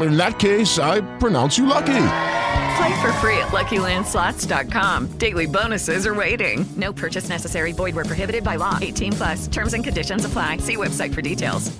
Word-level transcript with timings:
In 0.00 0.16
that 0.16 0.38
case, 0.38 0.78
I 0.78 1.02
pronounce 1.18 1.58
you 1.58 1.66
lucky. 1.66 2.06
Play 2.76 3.00
for 3.00 3.12
free 3.20 3.38
at 3.38 3.52
LuckyLandSlots.com. 3.52 5.18
Daily 5.18 5.46
bonuses 5.46 6.06
are 6.06 6.14
waiting. 6.14 6.66
No 6.76 6.92
purchase 6.92 7.28
necessary. 7.28 7.72
Void 7.72 7.94
where 7.94 8.04
prohibited 8.04 8.42
by 8.42 8.56
law. 8.56 8.78
18 8.80 9.12
plus. 9.12 9.46
Terms 9.48 9.74
and 9.74 9.84
conditions 9.84 10.24
apply. 10.24 10.58
See 10.58 10.76
website 10.76 11.12
for 11.12 11.20
details. 11.20 11.70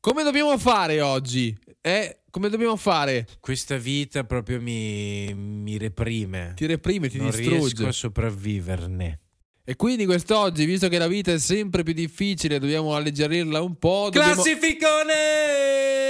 Come 0.00 0.22
dobbiamo 0.22 0.56
fare 0.58 1.00
oggi? 1.00 1.56
Eh, 1.80 2.20
come 2.30 2.48
dobbiamo 2.48 2.76
fare? 2.76 3.26
Questa 3.40 3.76
vita 3.76 4.22
proprio 4.24 4.60
mi, 4.60 5.34
mi 5.34 5.78
reprime. 5.78 6.52
Ti 6.54 6.66
reprime, 6.66 7.08
ti 7.08 7.18
non 7.18 7.30
distrugge. 7.30 7.58
riesco 7.58 7.86
a 7.88 7.92
sopravviverne. 7.92 9.20
E 9.64 9.74
quindi 9.74 10.04
quest'oggi, 10.04 10.64
visto 10.64 10.88
che 10.88 10.98
la 10.98 11.08
vita 11.08 11.32
è 11.32 11.38
sempre 11.38 11.82
più 11.82 11.92
difficile, 11.92 12.60
dobbiamo 12.60 12.94
alleggerirla 12.94 13.60
un 13.62 13.76
po'. 13.78 14.10
Dobbiamo... 14.12 14.34
Classificone! 14.34 16.05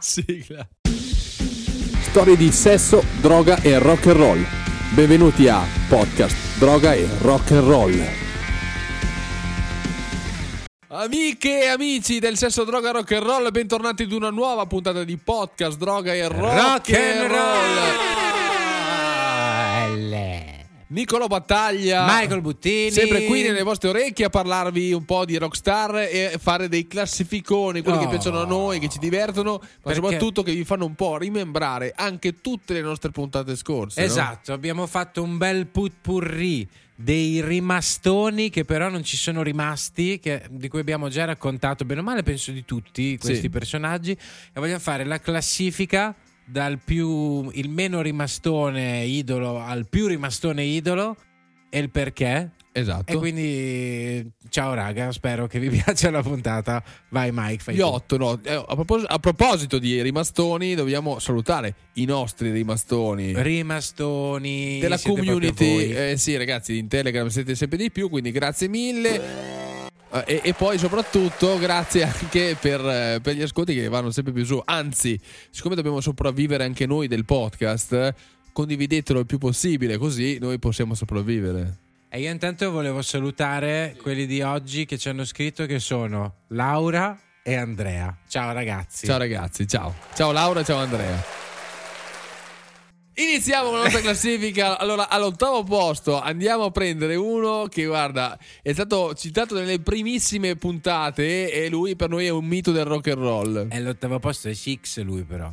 Sigla. 0.00 0.66
Storie 2.00 2.36
di 2.36 2.50
sesso, 2.50 3.04
droga 3.20 3.60
e 3.60 3.78
rock 3.78 4.06
and 4.06 4.16
roll. 4.16 4.46
Benvenuti 4.94 5.48
a 5.48 5.62
Podcast 5.88 6.58
Droga 6.58 6.94
e 6.94 7.06
Rock 7.20 7.50
and 7.50 7.68
Roll. 7.68 8.08
Amiche 10.88 11.64
e 11.64 11.66
amici 11.66 12.18
del 12.18 12.38
sesso, 12.38 12.64
droga, 12.64 12.90
rock 12.90 13.12
and 13.12 13.24
roll, 13.24 13.50
bentornati 13.50 14.04
ad 14.04 14.12
una 14.12 14.30
nuova 14.30 14.64
puntata 14.64 15.04
di 15.04 15.18
podcast 15.18 15.76
Droga 15.76 16.14
e 16.14 16.26
Rock, 16.26 16.54
Rock 16.54 16.92
and 16.94 17.30
roll. 17.30 18.17
Roll! 20.88 20.96
Nicolo 20.96 21.26
Battaglia. 21.26 22.04
Michael 22.06 22.40
Buttini. 22.40 22.90
Sempre 22.90 23.24
qui 23.24 23.42
nelle 23.42 23.62
vostre 23.62 23.90
orecchie 23.90 24.24
a 24.26 24.30
parlarvi 24.30 24.92
un 24.92 25.04
po' 25.04 25.24
di 25.24 25.36
rockstar 25.36 25.96
e 26.10 26.36
fare 26.40 26.68
dei 26.68 26.86
classificoni, 26.86 27.82
quelli 27.82 27.98
che 27.98 28.04
Oh. 28.06 28.08
piacciono 28.08 28.40
a 28.40 28.46
noi, 28.46 28.78
che 28.78 28.88
ci 28.88 28.98
divertono, 28.98 29.52
ma 29.60 29.66
Perché- 29.82 30.00
soprattutto 30.00 30.42
che 30.42 30.52
vi 30.54 30.64
fanno 30.64 30.84
un 30.86 30.94
po' 30.94 31.18
rimembrare 31.18 31.92
anche 31.94 32.40
tutte 32.40 32.72
le 32.74 32.80
nostre 32.80 33.10
puntate 33.10 33.54
scorse. 33.56 34.00
no? 34.00 34.06
Esatto, 34.06 34.52
abbiamo 34.52 34.86
fatto 34.86 35.22
un 35.22 35.36
bel 35.38 35.66
putpurri 35.66 36.66
dei 37.00 37.40
rimastoni 37.42 38.50
che 38.50 38.64
però 38.64 38.88
non 38.88 39.04
ci 39.04 39.16
sono 39.16 39.42
rimasti, 39.42 40.18
che- 40.18 40.42
di 40.50 40.68
cui 40.68 40.80
abbiamo 40.80 41.08
già 41.08 41.24
raccontato 41.24 41.84
bene 41.84 42.00
o 42.00 42.02
male, 42.02 42.22
penso 42.24 42.50
di 42.50 42.64
tutti 42.64 43.16
questi 43.18 43.42
Sì. 43.42 43.50
personaggi. 43.50 44.10
E 44.12 44.18
vogliamo 44.54 44.80
fare 44.80 45.04
la 45.04 45.20
classifica 45.20 46.14
dal 46.50 46.78
più 46.82 47.48
il 47.52 47.68
meno 47.68 48.00
rimastone 48.00 49.04
idolo 49.04 49.60
al 49.60 49.86
più 49.88 50.06
rimastone 50.06 50.64
idolo 50.64 51.16
e 51.70 51.78
il 51.78 51.90
perché. 51.90 52.50
Esatto. 52.70 53.12
E 53.12 53.16
quindi 53.16 54.30
ciao 54.50 54.72
raga, 54.72 55.10
spero 55.10 55.48
che 55.48 55.58
vi 55.58 55.68
piaccia 55.82 56.10
la 56.10 56.22
puntata. 56.22 56.82
Vai 57.08 57.30
Mike, 57.32 57.62
fai 57.62 57.74
Gli 57.74 57.78
tu. 57.80 57.86
otto, 57.86 58.16
no. 58.16 58.38
Eh, 58.42 58.54
a, 58.54 58.74
propos- 58.74 59.04
a 59.06 59.18
proposito 59.18 59.78
di 59.78 60.00
rimastoni, 60.00 60.74
dobbiamo 60.74 61.18
salutare 61.18 61.74
i 61.94 62.04
nostri 62.04 62.50
rimastoni. 62.52 63.32
Rimastoni 63.34 64.78
della 64.78 64.98
community. 64.98 65.90
Eh, 65.90 66.14
sì, 66.16 66.36
ragazzi, 66.36 66.78
in 66.78 66.86
Telegram 66.86 67.26
siete 67.28 67.54
sempre 67.56 67.78
di 67.78 67.90
più, 67.90 68.08
quindi 68.08 68.30
grazie 68.30 68.68
mille. 68.68 69.67
Eh, 70.24 70.36
E, 70.44 70.50
e 70.50 70.54
poi 70.54 70.78
soprattutto 70.78 71.58
grazie 71.58 72.04
anche 72.04 72.56
per, 72.60 72.80
eh, 72.80 73.20
per 73.22 73.34
gli 73.34 73.42
ascolti 73.42 73.74
che 73.74 73.88
vanno 73.88 74.10
sempre 74.10 74.32
più 74.32 74.44
su. 74.44 74.60
Anzi, 74.64 75.18
siccome 75.50 75.74
dobbiamo 75.74 76.00
sopravvivere 76.00 76.64
anche 76.64 76.86
noi 76.86 77.08
del 77.08 77.24
podcast, 77.24 78.14
condividetelo 78.52 79.20
il 79.20 79.26
più 79.26 79.38
possibile, 79.38 79.96
così 79.96 80.38
noi 80.40 80.58
possiamo 80.58 80.94
sopravvivere. 80.94 81.78
E 82.10 82.20
io 82.20 82.30
intanto 82.30 82.70
volevo 82.70 83.02
salutare 83.02 83.96
quelli 84.00 84.26
di 84.26 84.40
oggi 84.40 84.86
che 84.86 84.96
ci 84.96 85.08
hanno 85.08 85.24
scritto 85.24 85.66
che 85.66 85.78
sono 85.78 86.44
Laura 86.48 87.18
e 87.42 87.54
Andrea. 87.54 88.16
Ciao 88.28 88.52
ragazzi. 88.52 89.06
Ciao 89.06 89.18
ragazzi, 89.18 89.66
ciao. 89.66 89.94
Ciao 90.14 90.32
Laura, 90.32 90.62
ciao 90.62 90.78
Andrea. 90.78 91.57
Iniziamo 93.20 93.68
con 93.70 93.78
la 93.78 93.82
nostra 93.84 94.00
classifica. 94.00 94.78
Allora, 94.78 95.08
all'ottavo 95.08 95.64
posto 95.64 96.20
andiamo 96.20 96.64
a 96.64 96.70
prendere 96.70 97.16
uno 97.16 97.66
che, 97.68 97.84
guarda, 97.84 98.38
è 98.62 98.72
stato 98.72 99.12
citato 99.14 99.56
nelle 99.56 99.80
primissime 99.80 100.54
puntate 100.54 101.50
e 101.50 101.68
lui 101.68 101.96
per 101.96 102.10
noi 102.10 102.26
è 102.26 102.28
un 102.28 102.44
mito 102.44 102.70
del 102.70 102.84
rock 102.84 103.08
and 103.08 103.18
roll. 103.18 103.66
E 103.70 103.76
all'ottavo 103.76 104.20
posto 104.20 104.48
è 104.48 104.54
Six 104.54 105.00
lui 105.00 105.24
però. 105.24 105.52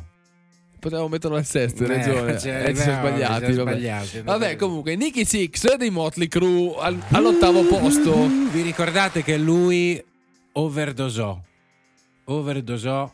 Potevamo 0.78 1.08
metterlo 1.08 1.36
al 1.36 1.44
sesto, 1.44 1.82
hai 1.82 1.90
Eh, 1.90 1.96
ragione. 1.96 2.38
cioè, 2.38 2.64
Eh, 2.68 2.74
ci 2.76 2.82
siamo 2.82 3.00
no, 3.02 3.08
sbagliati. 3.08 3.40
vabbè. 3.40 3.52
sbagliati. 3.52 4.20
Vabbè, 4.20 4.54
comunque, 4.56 4.94
Nicky 4.94 5.24
Six 5.24 5.74
dei 5.74 5.90
Motley 5.90 6.28
Crue 6.28 6.76
al- 6.78 7.02
all'ottavo 7.10 7.64
posto. 7.64 8.28
Vi 8.52 8.62
ricordate 8.62 9.24
che 9.24 9.36
lui 9.38 10.00
overdosò. 10.52 11.40
Overdosò 12.26 13.12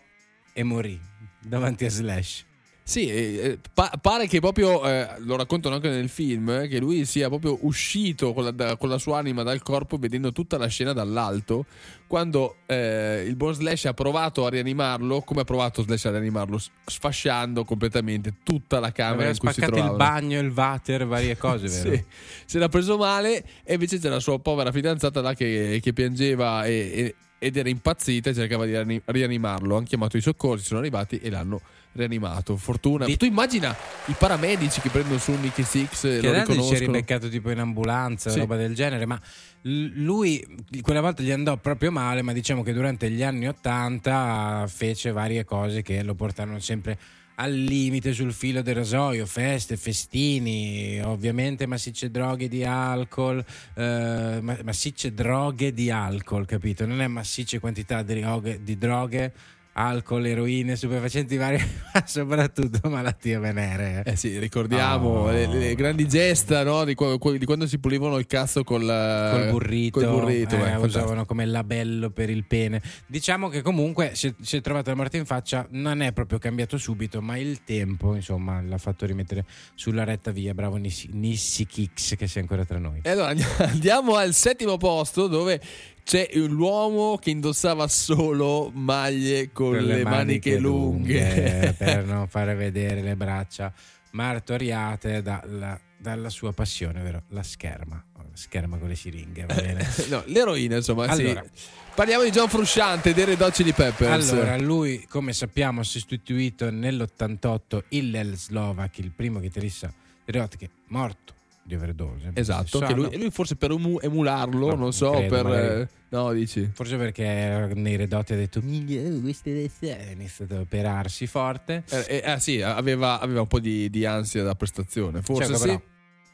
e 0.53 0.63
morì 0.63 1.01
davanti 1.41 1.87
a 1.87 1.91
Slash. 1.91 2.45
Sì, 2.85 3.09
eh, 3.09 3.59
pa- 3.73 3.93
pare 4.01 4.27
che 4.27 4.41
proprio, 4.41 4.85
eh, 4.85 5.07
lo 5.19 5.37
raccontano 5.37 5.77
anche 5.77 5.89
nel 5.89 6.09
film, 6.09 6.49
eh, 6.51 6.67
che 6.69 6.81
lui 6.81 7.05
sia 7.05 7.29
proprio 7.29 7.59
uscito 7.63 8.33
con 8.33 8.45
la, 8.45 8.51
da- 8.51 8.77
con 8.77 8.89
la 8.89 8.99
sua 8.99 9.19
anima 9.19 9.45
dal 9.45 9.63
corpo 9.63 9.99
vedendo 9.99 10.33
tutta 10.33 10.59
la 10.59 10.67
scena 10.67 10.93
dall'alto, 10.93 11.65
quando 12.09 12.57
eh, 12.67 13.23
il 13.25 13.37
buon 13.37 13.55
Slash 13.55 13.85
ha 13.85 13.95
provato 13.95 14.45
a 14.45 14.51
rianimarlo, 14.51 15.21
come 15.23 15.43
ha 15.43 15.45
provato 15.45 15.83
Slash 15.83 16.07
a 16.07 16.11
rianimarlo? 16.11 16.61
Sfasciando 16.85 17.65
completamente 17.65 18.35
tutta 18.43 18.81
la 18.81 18.91
camera 18.91 19.15
Aveva 19.15 19.31
in 19.31 19.39
cui 19.39 19.49
si 19.53 19.61
spaccato 19.61 19.79
il 19.91 19.97
bagno, 19.97 20.41
il 20.41 20.51
water, 20.55 21.07
varie 21.07 21.37
cose, 21.39 21.69
vero? 21.85 21.95
Sì, 21.95 22.05
se 22.47 22.59
l'ha 22.59 22.69
preso 22.69 22.97
male 22.97 23.45
e 23.63 23.75
invece 23.75 23.99
c'era 23.99 24.15
la 24.15 24.21
sua 24.21 24.41
povera 24.41 24.73
fidanzata 24.73 25.21
là 25.21 25.35
che, 25.35 25.79
che 25.81 25.93
piangeva 25.93 26.65
e- 26.65 26.91
e- 26.95 27.15
ed 27.39 27.57
era 27.57 27.69
impazzita 27.69 28.31
e 28.31 28.35
cercava 28.35 28.65
di 28.65 28.71
riani- 28.73 29.03
rianimarlo. 29.05 29.77
Hanno 29.77 29.85
chiamato 29.87 30.17
i 30.17 30.21
soccorsi, 30.21 30.65
sono 30.65 30.79
arrivati 30.81 31.19
e 31.19 31.29
l'hanno 31.31 31.61
rianimato. 31.93 32.57
Fortuna. 32.57 33.05
Di- 33.05 33.17
Tu 33.17 33.25
immagina 33.27 33.75
i 34.07 34.15
paramedici 34.19 34.81
che 34.81 34.89
prendono 34.91 35.19
su 35.19 35.33
Nicky 35.33 35.63
Six 35.63 36.05
e 36.05 36.19
Che 36.19 36.23
lo 36.23 36.31
adesso 36.31 36.45
si 36.45 36.51
è 36.53 36.55
riconoscono. 36.61 36.79
ribeccato 36.93 37.29
tipo 37.29 37.51
in 37.51 37.59
ambulanza 37.59 38.31
Sì. 38.31 38.39
roba 38.39 38.57
del 38.57 38.75
genere, 38.75 39.07
ma 39.07 39.21
lui 39.63 40.45
quella 40.81 41.01
volta 41.01 41.23
gli 41.23 41.31
andò 41.31 41.57
proprio 41.57 41.91
male, 41.93 42.23
ma 42.23 42.33
diciamo 42.33 42.63
che 42.63 42.73
durante 42.73 43.11
gli 43.11 43.23
anni 43.23 43.47
Ottanta 43.49 44.67
fece 44.69 45.13
varie 45.13 45.45
cose 45.45 45.83
che 45.83 46.03
lo 46.03 46.15
portarono 46.15 46.59
sempre 46.59 46.99
al 47.37 47.53
limite 47.55 48.13
sul 48.13 48.33
filo 48.33 48.61
del 48.63 48.75
rasoio, 48.75 49.25
feste, 49.27 49.77
festini, 49.77 51.01
ovviamente 51.03 51.67
massicce 51.67 52.11
droghe 52.11 52.47
di 52.47 52.63
alcol, 52.63 53.43
eh, 53.75 54.39
ma- 54.43 54.59
massicce 54.63 55.13
droghe 55.15 55.73
di 55.73 55.91
alcol, 55.91 56.45
capito? 56.47 56.85
Non 56.87 57.01
è 57.01 57.07
massicce 57.07 57.59
quantità 57.59 58.03
di 58.03 58.21
droghe, 58.21 58.63
di 58.63 58.77
droghe 58.77 59.33
alcol, 59.75 60.27
eroine, 60.27 60.77
stupefacenti 60.77 61.37
varie, 61.37 61.59
ma 61.95 62.05
soprattutto 62.07 62.89
malattie 62.89 63.39
venere. 63.39 64.03
Eh 64.05 64.17
sì, 64.17 64.39
ricordiamo 64.39 64.81
Oh. 65.03 65.31
le, 65.31 65.47
le 65.47 65.75
grandi 65.75 66.07
gesta 66.07 66.63
no, 66.63 66.85
di, 66.85 66.95
di 67.39 67.45
quando 67.45 67.67
si 67.67 67.79
pulivano 67.79 68.19
il 68.19 68.27
cazzo 68.27 68.65
col, 68.65 68.81
col 68.81 69.51
burrito, 69.51 70.01
col 70.01 70.09
burrito, 70.11 70.55
eh, 70.55 70.59
fantastico. 70.59 70.87
usavano 70.87 71.25
come 71.25 71.47
labello 71.47 72.11
per 72.11 72.31
il 72.31 72.45
pene. 72.45 72.81
Diciamo 73.07 73.49
che 73.49 73.63
comunque 73.63 74.11
si 74.15 74.29
è, 74.29 74.35
si 74.41 74.57
è 74.57 74.61
trovata 74.61 74.91
la 74.91 74.97
morte 74.97 75.17
in 75.17 75.25
faccia, 75.25 75.67
non 75.71 76.03
è 76.03 76.13
proprio 76.13 76.39
cambiato 76.39 76.79
subito, 76.79 77.21
ma 77.23 77.37
il 77.37 77.63
tempo 77.65 78.15
insomma 78.15 78.61
l'ha 78.61 78.79
fatto 78.79 79.07
rimettere 79.07 79.45
sulla 79.75 80.05
retta 80.05 80.31
via. 80.31 80.55
Bravo 80.55 80.77
Nissi, 80.77 81.09
Nissi 81.13 81.67
Kicks 81.67 82.15
che 82.17 82.27
sei 82.27 82.43
ancora 82.43 82.65
tra 82.65 82.79
noi. 82.79 83.01
E 83.03 83.11
allora 83.11 83.35
andiamo 83.59 84.17
al 84.17 84.35
settimo 84.35 84.77
posto 84.77 85.27
dove 85.27 85.61
c'è 86.05 86.29
l'uomo 86.35 87.17
che 87.17 87.31
indossava 87.31 87.87
solo 87.89 88.71
maglie 88.75 89.53
con, 89.53 89.77
le, 89.77 90.03
maniche, 90.03 90.59
lunghe. 90.59 91.75
per 91.77 92.05
non 92.07 92.27
fare 92.29 92.55
vedere 92.55 93.03
le 93.03 93.17
braccia 93.17 93.73
martoriate 94.11 95.23
dalla 95.23 95.79
dalla 96.03 96.29
sua 96.29 96.53
passione, 96.53 97.01
ovvero 97.01 97.23
la 97.29 97.45
scherma. 97.45 98.05
La 98.15 98.25
scherma 98.39 98.77
con 98.79 98.89
le 98.89 98.97
siringhe, 98.97 99.47
va 99.47 99.55
bene? 99.55 99.89
no, 100.09 100.23
l'eroina, 100.27 100.77
insomma. 100.77 101.07
Allora. 101.07 101.43
sì. 101.55 101.61
Parliamo 101.95 102.25
di 102.25 102.31
John 102.31 102.49
Frusciante 102.49 103.15
dei 103.15 103.25
Red 103.25 103.41
Hot 103.41 103.53
Chili 103.53 103.73
Peppers. 103.73 104.31
Allora, 104.31 104.59
lui, 104.59 105.07
come 105.09 105.33
sappiamo, 105.33 105.81
ha 105.81 105.85
sostituito 105.85 106.71
nell'88 106.71 107.85
Hillel 107.89 108.37
Slovak, 108.37 108.99
il 108.99 109.13
primo 109.15 109.39
chitarrista 109.39 109.93
dei 110.25 110.35
Red 110.35 110.43
Hot 110.43 110.57
che 110.57 110.65
è 110.65 110.71
morto 110.89 111.35
di 111.65 111.75
overdose. 111.75 112.31
Esatto, 112.35 112.79
Sa- 112.79 112.87
che 112.87 112.95
lui, 112.95 113.09
e 113.09 113.17
lui 113.17 113.31
forse 113.31 113.57
per 113.57 113.71
emu- 113.71 114.03
emularlo, 114.03 114.69
No, 114.69 114.75
non 114.75 114.93
so, 114.93 115.13
credo, 115.13 115.35
per... 115.35 115.45
magari. 115.45 115.81
eh, 115.83 115.89
No, 116.13 116.33
dici? 116.33 116.69
Forse 116.75 116.97
perché 116.97 117.73
nei 117.75 117.97
Red 117.97 118.13
Hot 118.13 118.31
ha 118.33 118.35
detto 118.35 118.61
"Minchia, 118.63 119.01
oh, 119.03 119.21
questo 119.21 119.49
essere", 119.49 120.09
ha 120.09 120.11
iniziato 120.11 120.57
a 120.57 120.61
operarsi 120.61 121.27
forte. 121.27 121.85
Eh, 121.89 122.23
eh, 122.23 122.31
ah, 122.31 122.39
sì, 122.39 122.61
aveva, 122.61 123.19
aveva 123.19 123.41
un 123.41 123.47
po' 123.47 123.61
di, 123.61 123.89
di 123.89 124.05
ansia 124.05 124.43
da 124.43 124.55
prestazione, 124.55 125.23
forse 125.23 125.47
Cioè, 125.47 125.57
sì. 125.57 125.67
però, 125.69 125.83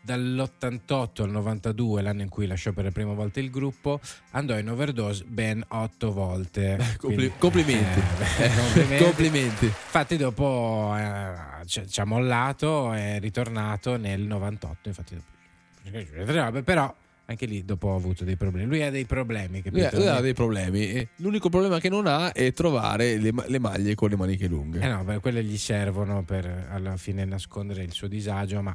dall'88 0.08 1.22
al 1.22 1.30
92, 1.30 2.00
l'anno 2.02 2.22
in 2.22 2.28
cui 2.28 2.46
lasciò 2.46 2.72
per 2.72 2.84
la 2.84 2.90
prima 2.90 3.12
volta 3.12 3.40
il 3.40 3.50
gruppo, 3.50 4.00
andò 4.30 4.56
in 4.58 4.70
overdose 4.70 5.24
ben 5.26 5.62
otto 5.68 6.12
volte. 6.12 6.76
Compli- 6.98 7.16
Quindi, 7.16 7.32
complimenti. 7.38 7.98
eh, 8.38 8.44
Eh, 8.48 8.50
complimenti. 8.56 9.04
complimenti. 9.04 9.64
Infatti, 9.66 10.16
dopo 10.16 10.94
eh, 10.96 11.66
ci, 11.66 11.86
ci 11.88 12.00
ha 12.00 12.04
mollato, 12.04 12.92
è 12.92 13.18
ritornato 13.20 13.96
nel 13.96 14.22
98. 14.22 14.88
Infatti, 14.88 15.14
dopo- 15.14 16.62
però 16.62 16.94
anche 17.30 17.44
lì 17.44 17.62
dopo 17.64 17.92
ha 17.92 17.96
avuto 17.96 18.24
dei 18.24 18.36
problemi. 18.36 18.66
Lui 18.68 18.82
ha 18.82 18.90
dei 18.90 19.04
problemi, 19.04 19.60
Lui, 19.64 19.82
capito? 19.82 19.96
lui 20.00 20.08
ha 20.08 20.20
dei 20.20 20.32
problemi. 20.32 21.06
L'unico 21.16 21.50
problema 21.50 21.78
che 21.78 21.90
non 21.90 22.06
ha 22.06 22.32
è 22.32 22.52
trovare 22.54 23.18
le, 23.18 23.32
le 23.46 23.58
maglie 23.58 23.94
con 23.94 24.08
le 24.08 24.16
maniche 24.16 24.46
lunghe. 24.46 24.80
Eh 24.80 24.88
no, 24.88 25.04
beh, 25.04 25.18
quelle 25.20 25.44
gli 25.44 25.58
servono 25.58 26.22
per 26.24 26.68
alla 26.70 26.96
fine 26.96 27.24
nascondere 27.26 27.82
il 27.82 27.92
suo 27.92 28.08
disagio, 28.08 28.62
ma 28.62 28.74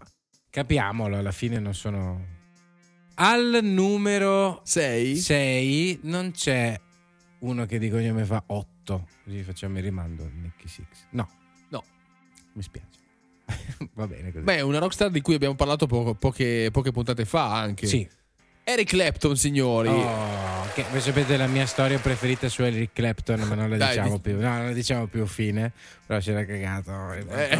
capiamolo, 0.54 1.18
alla 1.18 1.32
fine 1.32 1.58
non 1.58 1.74
sono... 1.74 2.28
Al 3.16 3.60
numero 3.64 4.62
6? 4.64 5.16
6 5.16 6.00
non 6.04 6.30
c'è 6.32 6.80
uno 7.40 7.66
che 7.66 7.80
di 7.80 7.90
cognome 7.90 8.24
fa 8.24 8.44
8, 8.46 9.08
così 9.24 9.42
facciamo 9.42 9.78
il 9.80 9.84
rimando 9.84 10.30
Nicky 10.32 10.68
Six. 10.68 10.86
No, 11.12 11.28
No. 11.70 11.84
mi 12.54 12.62
spiace. 12.62 13.00
Va 13.94 14.06
bene 14.08 14.32
così. 14.32 14.44
Beh, 14.44 14.62
una 14.62 14.78
rockstar 14.78 15.10
di 15.10 15.22
cui 15.22 15.34
abbiamo 15.34 15.56
parlato 15.56 15.88
poco- 15.88 16.14
poche, 16.14 16.70
poche 16.72 16.92
puntate 16.92 17.26
fa 17.26 17.56
anche. 17.60 17.88
sì. 17.88 18.08
Eric 18.66 18.88
Clapton, 18.90 19.36
signori. 19.36 19.90
Oh, 19.90 20.66
che, 20.74 20.86
voi 20.90 21.02
sapete 21.02 21.36
la 21.36 21.48
mia 21.48 21.66
storia 21.66 22.00
preferita 22.00 22.48
su 22.48 22.64
Eric 22.64 22.92
Clapton, 22.94 23.42
ma 23.42 23.56
non 23.56 23.70
la 23.70 23.76
Dai, 23.76 23.90
diciamo 23.90 24.16
di- 24.16 24.22
più. 24.22 24.40
No, 24.40 24.50
non 24.58 24.66
la 24.68 24.72
diciamo 24.72 25.06
più 25.08 25.26
fine. 25.26 25.72
Però 26.06 26.20
c'era 26.20 26.46
cagato. 26.46 27.12
Eh. 27.14 27.58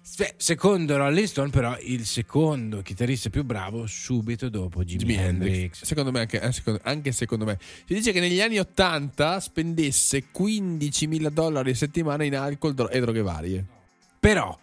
Se- 0.00 0.34
Secondo 0.38 0.96
Rolling 0.96 1.26
Stone, 1.26 1.50
però, 1.50 1.76
il 1.80 2.06
secondo 2.06 2.80
chitarrista 2.80 3.28
più 3.28 3.44
bravo 3.44 3.86
subito 3.86 4.48
dopo 4.48 4.82
Jimi, 4.82 4.98
Jimi 5.04 5.14
Hendrix. 5.16 5.52
Hendrix. 5.52 5.84
Secondo 5.84 6.10
me, 6.10 6.20
anche, 6.20 6.40
eh, 6.40 6.52
secondo- 6.52 6.80
anche 6.84 7.12
secondo 7.12 7.44
me. 7.44 7.58
Si 7.60 7.92
dice 7.94 8.12
che 8.12 8.20
negli 8.20 8.40
anni 8.40 8.58
80 8.58 9.40
spendesse 9.40 10.24
15.000 10.34 11.28
dollari 11.28 11.70
a 11.72 11.74
settimana 11.74 12.24
in 12.24 12.34
alcol 12.36 12.88
e 12.90 13.00
droghe 13.00 13.20
varie. 13.22 13.64
Però, 14.18 14.58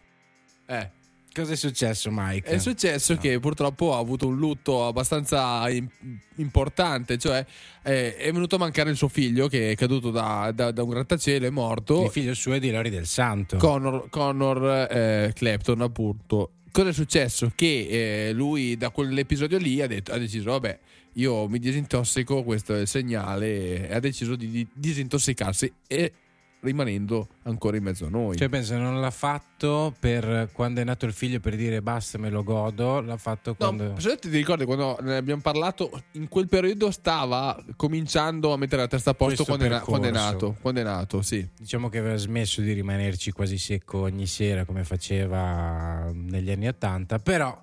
Eh. 0.65 0.89
Cosa 1.33 1.53
è 1.53 1.55
successo, 1.55 2.09
Mike? 2.11 2.49
È 2.49 2.57
successo 2.57 3.15
che 3.17 3.39
purtroppo 3.39 3.95
ha 3.95 3.99
avuto 3.99 4.27
un 4.27 4.37
lutto 4.37 4.85
abbastanza 4.85 5.69
im- 5.69 5.89
importante, 6.35 7.17
cioè 7.17 7.45
eh, 7.83 8.15
è 8.15 8.31
venuto 8.31 8.55
a 8.55 8.59
mancare 8.59 8.89
il 8.89 8.95
suo 8.95 9.07
figlio 9.07 9.47
che 9.47 9.71
è 9.71 9.75
caduto 9.75 10.11
da, 10.11 10.51
da- 10.53 10.71
da 10.71 10.83
un 10.83 10.89
grattacielo, 10.89 11.45
è 11.45 11.49
morto. 11.49 12.03
Il 12.05 12.09
figlio 12.11 12.33
suo 12.33 12.53
è 12.53 12.59
di 12.59 12.71
Lori 12.71 12.89
del 12.89 13.05
Santo. 13.05 13.57
Connor, 13.57 14.09
Connor, 14.09 14.87
eh, 14.91 15.31
Clapton, 15.33 15.81
appunto. 15.81 16.51
Cosa 16.71 16.89
è 16.89 16.93
successo? 16.93 17.51
Che 17.53 18.27
eh, 18.29 18.33
lui 18.33 18.77
da 18.77 18.91
quell'episodio 18.91 19.57
lì 19.57 19.81
ha, 19.81 19.87
detto- 19.87 20.13
ha 20.13 20.17
deciso, 20.17 20.51
vabbè, 20.51 20.79
io 21.15 21.49
mi 21.49 21.59
disintossico, 21.59 22.43
questo 22.43 22.73
è 22.75 22.81
il 22.81 22.87
segnale, 22.87 23.89
e 23.89 23.93
ha 23.93 23.99
deciso 23.99 24.35
di, 24.37 24.49
di 24.49 24.67
disintossicarsi 24.73 25.71
e 25.87 26.13
rimanendo 26.61 27.27
ancora 27.43 27.77
in 27.77 27.83
mezzo 27.83 28.05
a 28.05 28.09
noi. 28.09 28.37
Cioè, 28.37 28.49
pensa, 28.49 28.77
non 28.77 28.99
l'ha 29.01 29.11
fatto 29.11 29.93
per 29.99 30.49
quando 30.53 30.79
è 30.81 30.83
nato 30.83 31.05
il 31.05 31.13
figlio 31.13 31.39
per 31.39 31.55
dire 31.55 31.81
basta, 31.81 32.17
me 32.17 32.29
lo 32.29 32.43
godo. 32.43 33.01
L'ha 33.01 33.17
fatto 33.17 33.49
No, 33.51 33.55
quando. 33.55 33.99
se 33.99 34.17
ti 34.17 34.29
ricordi 34.29 34.65
quando 34.65 34.97
ne 35.01 35.17
abbiamo 35.17 35.41
parlato, 35.41 36.03
in 36.13 36.27
quel 36.27 36.47
periodo 36.47 36.91
stava 36.91 37.61
cominciando 37.75 38.53
a 38.53 38.57
mettere 38.57 38.81
la 38.83 38.87
testa 38.87 39.11
a 39.11 39.13
posto 39.13 39.43
quando 39.43 39.65
è, 39.65 39.69
na- 39.69 39.79
quando 39.81 40.07
è 40.07 40.11
nato. 40.11 40.55
Quando 40.61 40.79
è 40.79 40.83
nato, 40.83 41.21
sì. 41.21 41.47
Diciamo 41.57 41.89
che 41.89 41.97
aveva 41.97 42.15
smesso 42.17 42.61
di 42.61 42.73
rimanerci 42.73 43.31
quasi 43.31 43.57
secco 43.57 43.99
ogni 44.01 44.27
sera 44.27 44.63
come 44.65 44.83
faceva 44.83 46.11
negli 46.13 46.51
anni 46.51 46.67
Ottanta, 46.67 47.17
però 47.19 47.59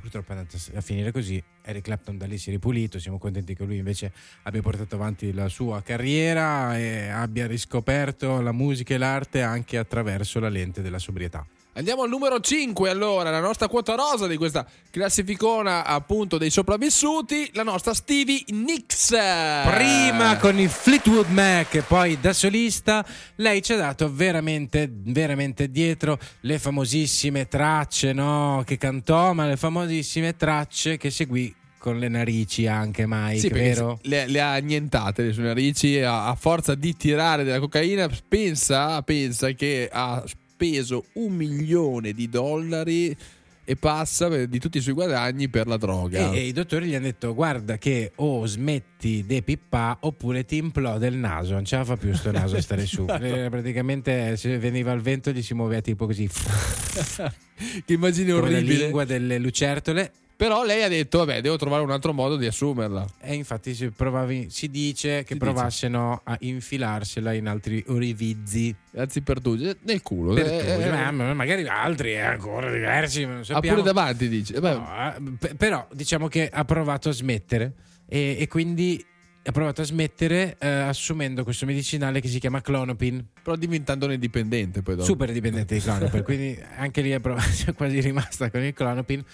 purtroppo 0.00 0.32
è 0.32 0.36
andato 0.36 0.56
a 0.74 0.80
finire 0.80 1.12
così. 1.12 1.42
Eric 1.68 1.84
Clapton 1.84 2.16
da 2.16 2.24
lì 2.24 2.38
si 2.38 2.48
è 2.48 2.52
ripulito, 2.52 2.98
siamo 2.98 3.18
contenti 3.18 3.54
che 3.54 3.64
lui 3.64 3.76
invece 3.76 4.10
abbia 4.44 4.62
portato 4.62 4.94
avanti 4.94 5.34
la 5.34 5.48
sua 5.48 5.82
carriera 5.82 6.78
e 6.78 7.08
abbia 7.08 7.46
riscoperto 7.46 8.40
la 8.40 8.52
musica 8.52 8.94
e 8.94 8.98
l'arte 8.98 9.42
anche 9.42 9.76
attraverso 9.76 10.40
la 10.40 10.48
lente 10.48 10.80
della 10.80 10.98
sobrietà. 10.98 11.46
Andiamo 11.74 12.02
al 12.02 12.08
numero 12.08 12.40
5 12.40 12.90
allora, 12.90 13.30
la 13.30 13.38
nostra 13.38 13.68
quota 13.68 13.94
rosa 13.94 14.26
di 14.26 14.36
questa 14.36 14.66
classificona 14.90 15.84
appunto 15.84 16.36
dei 16.36 16.50
sopravvissuti, 16.50 17.50
la 17.52 17.62
nostra 17.62 17.94
Stevie 17.94 18.42
Nicks. 18.48 19.10
Prima 19.10 20.38
con 20.38 20.58
i 20.58 20.66
Fleetwood 20.66 21.28
Mac 21.28 21.74
e 21.74 21.82
poi 21.82 22.18
da 22.18 22.32
solista, 22.32 23.06
lei 23.36 23.62
ci 23.62 23.74
ha 23.74 23.76
dato 23.76 24.12
veramente, 24.12 24.90
veramente 24.90 25.70
dietro 25.70 26.18
le 26.40 26.58
famosissime 26.58 27.46
tracce, 27.46 28.12
no? 28.12 28.64
Che 28.66 28.76
cantò, 28.76 29.32
ma 29.32 29.46
le 29.46 29.56
famosissime 29.56 30.34
tracce 30.34 30.96
che 30.96 31.10
seguì 31.10 31.54
con 31.78 31.98
le 31.98 32.08
narici 32.08 32.66
anche 32.66 33.04
Mike, 33.06 33.38
Sì, 33.40 33.48
vero? 33.48 33.98
le, 34.02 34.26
le 34.26 34.40
ha 34.40 34.52
annientate 34.52 35.22
le 35.22 35.32
sue 35.32 35.44
narici 35.44 35.98
a, 36.00 36.26
a 36.28 36.34
forza 36.34 36.74
di 36.74 36.96
tirare 36.96 37.44
della 37.44 37.60
cocaina 37.60 38.08
pensa, 38.28 39.00
pensa 39.02 39.50
che 39.52 39.88
ha 39.90 40.22
speso 40.26 41.04
un 41.14 41.32
milione 41.34 42.12
di 42.12 42.28
dollari 42.28 43.16
e 43.64 43.76
passa 43.76 44.28
per- 44.28 44.46
di 44.48 44.58
tutti 44.58 44.78
i 44.78 44.80
suoi 44.80 44.94
guadagni 44.94 45.48
per 45.50 45.66
la 45.66 45.76
droga. 45.76 46.32
E, 46.32 46.38
e 46.38 46.46
i 46.46 46.52
dottori 46.52 46.86
gli 46.86 46.94
hanno 46.94 47.04
detto: 47.04 47.34
Guarda, 47.34 47.76
che 47.76 48.12
o 48.16 48.46
smetti 48.46 49.24
de 49.26 49.42
pippa 49.42 49.98
oppure 50.00 50.46
ti 50.46 50.56
implode 50.56 51.06
il 51.06 51.16
naso. 51.16 51.52
Non 51.52 51.66
ce 51.66 51.76
la 51.76 51.84
fa 51.84 51.96
più 51.98 52.14
sto 52.14 52.32
naso 52.32 52.56
a 52.56 52.62
stare 52.62 52.86
su. 52.86 53.04
Eh, 53.20 53.48
praticamente, 53.50 54.36
se 54.38 54.56
veniva 54.58 54.90
il 54.92 55.02
vento, 55.02 55.30
gli 55.32 55.42
si 55.42 55.52
muoveva 55.52 55.82
tipo 55.82 56.06
così. 56.06 56.26
che 57.84 57.92
immagini 57.92 58.30
come 58.32 58.50
la 58.50 58.56
orribile. 58.56 58.78
lingua 58.84 59.04
delle 59.04 59.38
lucertole. 59.38 60.12
Però 60.38 60.64
lei 60.64 60.84
ha 60.84 60.88
detto, 60.88 61.18
vabbè, 61.18 61.40
devo 61.40 61.56
trovare 61.56 61.82
un 61.82 61.90
altro 61.90 62.12
modo 62.12 62.36
di 62.36 62.46
assumerla. 62.46 63.04
E 63.20 63.34
infatti 63.34 63.74
si, 63.74 63.90
provavi- 63.90 64.46
si 64.50 64.68
dice 64.70 65.24
che 65.24 65.32
Si 65.32 65.36
provassero 65.36 66.20
a 66.22 66.36
infilarsela 66.38 67.32
in 67.32 67.48
altri 67.48 67.82
orivizi. 67.88 68.72
Anzi, 68.94 69.22
per 69.22 69.40
tu, 69.40 69.56
nel 69.56 70.00
culo. 70.00 70.34
Per 70.34 70.46
Eh, 70.46 70.80
eh, 70.84 70.90
ma- 70.90 71.10
ma 71.10 71.34
magari 71.34 71.66
altri 71.66 72.12
eh, 72.12 72.20
ancora 72.20 72.70
diversi. 72.70 73.26
ma 73.26 73.32
non 73.32 73.42
ah, 73.48 73.58
pure 73.60 73.82
davanti, 73.82 74.28
dice. 74.28 74.54
Eh, 74.54 74.60
No, 74.60 75.36
eh, 75.40 75.54
però 75.56 75.84
diciamo 75.92 76.28
che 76.28 76.48
ha 76.48 76.64
provato 76.64 77.08
a 77.08 77.12
smettere 77.12 77.72
e, 78.06 78.36
e 78.38 78.46
quindi 78.46 79.04
ha 79.44 79.50
provato 79.50 79.80
a 79.80 79.84
smettere 79.84 80.54
eh, 80.60 80.68
assumendo 80.68 81.42
questo 81.42 81.66
medicinale 81.66 82.20
che 82.20 82.28
si 82.28 82.38
chiama 82.38 82.60
Clonopin, 82.60 83.26
Però 83.42 83.56
diventandone 83.56 84.16
dipendente 84.18 84.82
poi 84.82 84.94
dopo. 84.94 85.04
super 85.06 85.32
dipendente 85.32 85.74
di 85.74 85.80
Clonopin, 85.80 86.22
quindi 86.22 86.56
anche 86.76 87.00
lì 87.00 87.10
è 87.10 87.18
prov- 87.18 87.40
è 87.66 87.72
quasi 87.74 87.98
rimasta 88.00 88.52
con 88.52 88.62
il 88.62 88.72
Clonopin. 88.72 89.24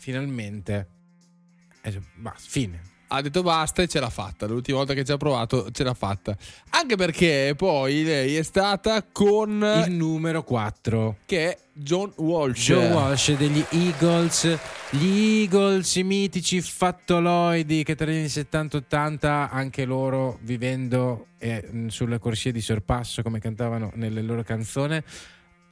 Finalmente, 0.00 0.88
eh, 1.82 2.00
basta, 2.14 2.48
fine. 2.48 2.80
Ha 3.08 3.20
detto 3.20 3.42
basta 3.42 3.82
e 3.82 3.86
ce 3.86 4.00
l'ha 4.00 4.08
fatta. 4.08 4.46
L'ultima 4.46 4.78
volta 4.78 4.94
che 4.94 5.04
ci 5.04 5.12
ha 5.12 5.18
provato 5.18 5.70
ce 5.72 5.84
l'ha 5.84 5.92
fatta. 5.92 6.34
Anche 6.70 6.96
perché 6.96 7.52
poi 7.54 8.02
lei 8.02 8.36
è 8.36 8.42
stata 8.42 9.04
con 9.12 9.62
Il 9.86 9.92
numero 9.92 10.42
4. 10.42 11.18
che 11.26 11.50
è 11.50 11.58
John 11.74 12.14
Walsh. 12.16 12.64
Joe 12.64 12.90
Walsh 12.90 13.36
degli 13.36 13.62
Eagles, 13.68 14.58
gli 14.88 15.40
Eagles, 15.42 15.96
i 15.96 16.02
mitici 16.02 16.62
fattoloidi 16.62 17.82
che 17.82 17.94
tra 17.94 18.10
gli 18.10 18.16
anni 18.16 18.28
70 18.28 18.78
e 18.78 18.80
80, 18.80 19.50
anche 19.50 19.84
loro 19.84 20.38
vivendo 20.44 21.26
eh, 21.36 21.88
sulle 21.88 22.18
corsie 22.18 22.52
di 22.52 22.62
sorpasso 22.62 23.20
come 23.22 23.38
cantavano 23.38 23.90
nelle 23.96 24.22
loro 24.22 24.42
canzoni, 24.44 24.98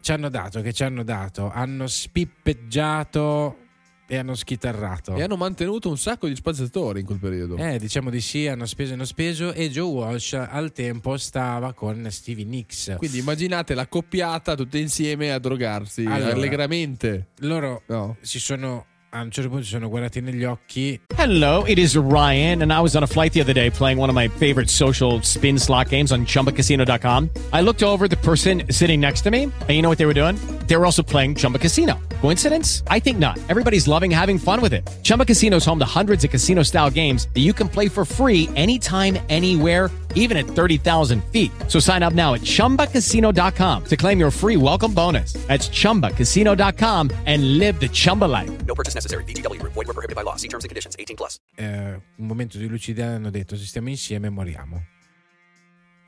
ci 0.02 0.12
hanno 0.12 0.28
dato, 0.28 0.60
che 0.60 0.74
ci 0.74 0.82
hanno 0.84 1.02
dato, 1.02 1.50
hanno 1.50 1.86
spippeggiato 1.86 3.67
e 4.08 4.16
hanno 4.16 4.34
schitarrato. 4.34 5.14
E 5.14 5.22
hanno 5.22 5.36
mantenuto 5.36 5.88
un 5.90 5.98
sacco 5.98 6.26
di 6.26 6.34
spazzatori 6.34 7.00
in 7.00 7.06
quel 7.06 7.18
periodo. 7.18 7.56
Eh, 7.56 7.78
diciamo 7.78 8.08
di 8.10 8.20
sì, 8.22 8.46
hanno 8.46 8.64
speso 8.66 8.90
e 8.90 8.94
hanno 8.94 9.04
speso 9.04 9.52
e 9.52 9.70
Joe 9.70 9.84
Walsh 9.90 10.32
al 10.32 10.72
tempo 10.72 11.16
stava 11.18 11.74
con 11.74 12.06
Stevie 12.10 12.44
Nicks. 12.46 12.94
Quindi 12.96 13.18
immaginate 13.18 13.74
la 13.74 13.86
coppiata 13.86 14.54
tutte 14.54 14.78
insieme 14.78 15.30
a 15.32 15.38
drogarsi 15.38 16.04
Allora. 16.06 16.32
allegramente. 16.32 17.28
Loro 17.40 17.82
No. 17.86 18.16
si 18.22 18.40
sono 18.40 18.86
a 19.10 19.22
un 19.22 19.30
certo 19.30 19.48
punto 19.48 19.64
si 19.64 19.70
sono 19.70 19.88
guardati 19.88 20.20
negli 20.20 20.44
occhi 20.44 21.00
Hello, 21.16 21.64
it 21.66 21.78
is 21.78 21.96
Ryan, 21.96 22.60
and 22.60 22.70
I 22.70 22.78
was 22.78 22.94
on 22.94 23.02
a 23.02 23.06
flight 23.06 23.32
the 23.32 23.40
other 23.40 23.54
day 23.54 23.70
playing 23.70 23.98
one 23.98 24.10
of 24.10 24.14
my 24.14 24.28
favorite 24.28 24.68
social 24.70 25.22
spin 25.22 25.58
slot 25.58 25.88
games 25.88 26.10
on 26.12 26.26
chumbacasino.com. 26.26 27.30
I 27.54 27.62
looked 27.62 27.82
over 27.82 28.04
at 28.04 28.10
the 28.10 28.18
person 28.22 28.64
sitting 28.70 29.00
next 29.00 29.22
to 29.22 29.30
me, 29.30 29.44
and 29.44 29.70
you 29.70 29.80
know 29.80 29.88
what 29.88 29.96
they 29.98 30.06
were 30.06 30.12
doing? 30.14 30.36
They 30.66 30.76
were 30.76 30.84
also 30.84 31.02
playing 31.02 31.36
Chumba 31.36 31.58
Casino. 31.58 31.98
Coincidence? 32.20 32.82
I 32.88 33.00
think 33.00 33.18
not. 33.18 33.38
Everybody's 33.48 33.88
loving 33.88 34.10
having 34.10 34.38
fun 34.38 34.60
with 34.60 34.72
it. 34.72 34.88
Chumba 35.02 35.24
Casino 35.24 35.56
is 35.56 35.64
home 35.64 35.78
to 35.80 35.84
hundreds 35.84 36.22
of 36.24 36.30
casino 36.30 36.62
style 36.62 36.90
games 36.90 37.26
that 37.34 37.40
you 37.40 37.52
can 37.52 37.68
play 37.68 37.88
for 37.88 38.04
free 38.04 38.48
anytime, 38.54 39.18
anywhere, 39.28 39.90
even 40.14 40.36
at 40.36 40.46
30,000 40.46 41.22
feet. 41.32 41.50
So 41.66 41.80
sign 41.80 42.04
up 42.04 42.12
now 42.12 42.34
at 42.34 42.42
chumbacasino.com 42.42 43.84
to 43.86 43.96
claim 43.96 44.20
your 44.20 44.30
free 44.30 44.56
welcome 44.56 44.94
bonus. 44.94 45.32
That's 45.48 45.68
chumbacasino.com 45.68 47.10
and 47.26 47.58
live 47.58 47.80
the 47.80 47.88
Chumba 47.88 48.26
life. 48.26 48.50
No 48.66 48.74
purchase 48.74 48.94
necessary. 48.94 49.24
VGW 49.24 49.58
Group. 49.58 49.72
Void 49.72 49.86
were 49.86 49.94
prohibited 49.94 50.16
by 50.16 50.22
law. 50.22 50.36
See 50.36 50.48
terms 50.48 50.64
and 50.64 50.70
conditions. 50.70 50.94
18 50.98 51.16
plus. 51.16 51.38
Eh, 51.56 52.00
un 52.16 52.26
momento 52.26 52.58
di 52.58 52.68
lucidità 52.68 53.06
hanno 53.06 53.30
detto 53.30 53.56
se 53.56 53.64
stiamo 53.64 53.88
insieme 53.88 54.28
moriamo. 54.28 54.84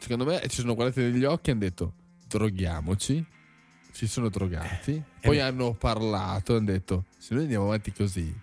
Secondo 0.01 0.25
me 0.25 0.41
ci 0.49 0.61
sono 0.61 0.75
guardati 0.75 1.03
negli 1.03 1.25
occhi 1.25 1.51
e 1.51 1.53
hanno 1.53 1.61
detto 1.61 1.93
droghiamoci. 2.27 3.39
Si 4.01 4.09
sono 4.09 4.31
drogati. 4.31 5.03
Poi 5.21 5.37
eh. 5.37 5.41
hanno 5.41 5.75
parlato 5.75 6.57
hanno 6.57 6.65
detto 6.65 7.05
se 7.19 7.35
noi 7.35 7.43
andiamo 7.43 7.67
avanti 7.67 7.93
così 7.93 8.35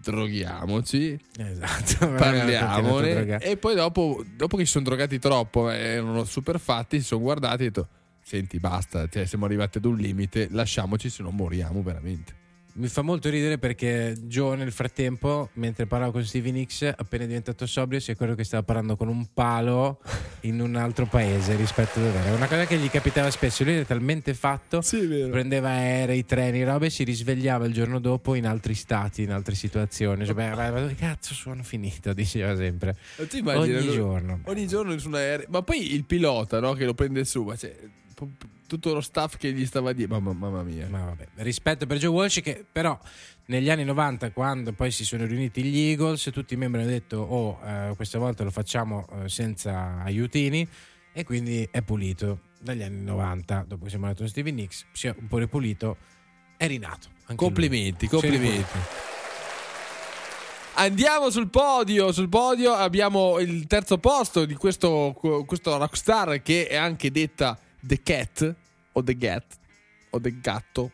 droghiamoci, 0.00 1.18
Esatto. 1.36 2.12
parliamone. 2.14 3.38
E 3.38 3.56
poi 3.56 3.74
dopo, 3.74 4.24
dopo 4.36 4.56
che 4.56 4.64
si 4.66 4.70
sono 4.70 4.84
drogati 4.84 5.18
troppo, 5.18 5.68
eh, 5.68 5.78
erano 5.78 6.22
super 6.22 6.60
fatti, 6.60 7.00
si 7.00 7.06
sono 7.06 7.22
guardati 7.22 7.64
e 7.64 7.66
hanno 7.66 7.74
detto 7.74 7.88
senti 8.22 8.60
basta, 8.60 9.08
cioè, 9.08 9.26
siamo 9.26 9.46
arrivati 9.46 9.78
ad 9.78 9.84
un 9.84 9.96
limite, 9.96 10.46
lasciamoci 10.48 11.10
se 11.10 11.24
no 11.24 11.30
moriamo 11.30 11.82
veramente. 11.82 12.39
Mi 12.80 12.88
fa 12.88 13.02
molto 13.02 13.28
ridere 13.28 13.58
perché 13.58 14.16
Joe 14.22 14.56
nel 14.56 14.72
frattempo, 14.72 15.50
mentre 15.54 15.84
parlava 15.84 16.12
con 16.12 16.24
Stevie 16.24 16.50
Nicks, 16.50 16.90
appena 16.96 17.26
diventato 17.26 17.66
sobrio, 17.66 18.00
si 18.00 18.10
è 18.10 18.14
accorto 18.14 18.34
che 18.34 18.42
stava 18.42 18.62
parlando 18.62 18.96
con 18.96 19.08
un 19.08 19.26
palo 19.34 20.00
in 20.40 20.60
un 20.62 20.76
altro 20.76 21.04
paese 21.04 21.56
rispetto 21.56 21.98
a 21.98 22.04
dove 22.04 22.18
era. 22.18 22.32
Una 22.34 22.46
cosa 22.46 22.64
che 22.64 22.78
gli 22.78 22.88
capitava 22.88 23.30
spesso. 23.30 23.64
Lui 23.64 23.74
era 23.74 23.84
talmente 23.84 24.32
fatto, 24.32 24.80
prendeva 25.30 25.68
aerei, 25.68 26.24
treni, 26.24 26.64
robe 26.64 26.86
e 26.86 26.90
si 26.90 27.04
risvegliava 27.04 27.66
il 27.66 27.74
giorno 27.74 27.98
dopo 27.98 28.34
in 28.34 28.46
altri 28.46 28.72
stati, 28.72 29.24
in 29.24 29.32
altre 29.32 29.54
situazioni. 29.54 30.24
Cioè, 30.24 30.34
beh, 30.34 30.54
ma 30.54 30.70
dove 30.70 30.94
cazzo 30.94 31.34
sono 31.34 31.62
finito? 31.62 32.14
Diceva 32.14 32.56
sempre. 32.56 32.96
Immagini, 33.30 33.74
Ogni 33.76 33.84
lui- 33.84 33.94
giorno. 33.94 34.40
Ogni 34.44 34.66
giorno 34.66 34.98
su 34.98 35.08
un 35.08 35.16
aereo. 35.16 35.46
Ma 35.50 35.60
poi 35.60 35.92
il 35.92 36.04
pilota 36.04 36.60
no, 36.60 36.72
che 36.72 36.86
lo 36.86 36.94
prende 36.94 37.26
su, 37.26 37.42
ma 37.42 37.54
p- 37.56 37.68
tutto 38.66 38.94
lo 38.94 39.00
staff 39.00 39.36
che 39.36 39.52
gli 39.52 39.66
stava 39.66 39.92
dietro. 39.92 40.20
Mamma, 40.20 40.48
mamma 40.48 40.62
mia. 40.62 40.88
Ma 40.88 41.04
vabbè, 41.04 41.28
rispetto 41.36 41.86
per 41.86 41.98
Joe 41.98 42.10
Walsh 42.10 42.40
che 42.40 42.64
però 42.70 42.98
negli 43.46 43.70
anni 43.70 43.84
90 43.84 44.30
quando 44.30 44.72
poi 44.72 44.90
si 44.90 45.04
sono 45.04 45.24
riuniti 45.26 45.62
gli 45.62 45.78
Eagles 45.78 46.30
tutti 46.32 46.54
i 46.54 46.56
membri 46.56 46.82
hanno 46.82 46.90
detto 46.90 47.16
oh 47.18 47.58
eh, 47.64 47.92
questa 47.96 48.18
volta 48.18 48.44
lo 48.44 48.50
facciamo 48.52 49.06
eh, 49.10 49.28
senza 49.28 50.00
aiutini 50.04 50.66
e 51.12 51.24
quindi 51.24 51.66
è 51.68 51.82
pulito 51.82 52.42
dagli 52.60 52.84
anni 52.84 53.02
90 53.02 53.64
dopo 53.66 53.82
che 53.82 53.88
siamo 53.88 54.04
andati 54.04 54.22
con 54.22 54.30
Stevie 54.30 54.52
Nicks 54.52 54.86
si 54.92 55.08
è 55.08 55.14
un 55.18 55.26
po' 55.26 55.38
ripulito 55.38 55.96
è 56.56 56.68
rinato 56.68 57.18
Complimenti, 57.36 58.08
lui. 58.10 58.20
Complimenti. 58.20 58.78
Andiamo 60.74 61.30
sul 61.30 61.48
podio. 61.48 62.12
Sul 62.12 62.28
podio 62.28 62.72
abbiamo 62.72 63.38
il 63.38 63.66
terzo 63.66 63.98
posto 63.98 64.44
di 64.44 64.54
questo, 64.54 65.14
questo 65.46 65.76
rockstar 65.76 66.42
che 66.42 66.66
è 66.66 66.76
anche 66.76 67.10
detta 67.10 67.58
The 67.80 68.00
Cat 68.02 68.54
o 68.92 69.02
The 69.02 69.16
Gat 69.16 69.44
o 70.10 70.20
The 70.20 70.34
Gatto. 70.40 70.90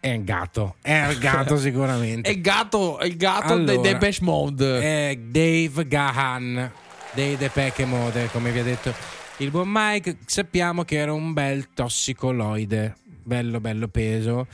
è 0.00 0.12
un 0.14 0.24
gatto 0.24 0.76
è 0.82 1.06
un 1.06 1.18
gatto 1.18 1.54
È 1.54 1.58
sicuramente 1.58 2.30
il 2.30 2.40
gatto, 2.40 2.98
è 2.98 3.06
il 3.06 3.16
gatto 3.16 3.56
dei 3.62 3.76
Allora, 3.76 3.92
Depeche 3.92 4.22
Mode. 4.24 4.80
è 4.80 5.16
Dave 5.16 5.86
Gahan 5.88 6.72
dei 7.12 7.36
The 7.36 7.48
Peche 7.48 7.84
Mode 7.84 8.28
come 8.32 8.50
vi 8.52 8.58
ha 8.58 8.62
detto 8.64 8.92
il 9.38 9.50
buon 9.50 9.68
Mike 9.70 10.18
sappiamo 10.26 10.84
che 10.84 10.96
era 10.96 11.12
un 11.12 11.32
bel 11.32 11.68
tossicoloide 11.72 12.96
bello 13.04 13.60
bello 13.60 13.88
peso 13.88 14.46